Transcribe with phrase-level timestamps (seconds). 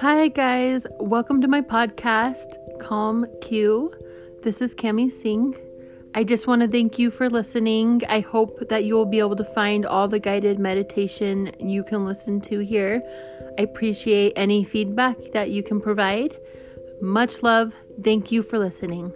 [0.00, 0.86] Hi, guys.
[0.98, 3.92] Welcome to my podcast, Calm Q.
[4.42, 5.54] This is Cami Singh.
[6.14, 8.00] I just want to thank you for listening.
[8.08, 12.06] I hope that you will be able to find all the guided meditation you can
[12.06, 13.02] listen to here.
[13.58, 16.34] I appreciate any feedback that you can provide.
[17.02, 17.74] Much love.
[18.02, 19.12] Thank you for listening.